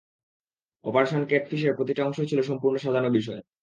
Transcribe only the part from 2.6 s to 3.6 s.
সাজানো বিষয়।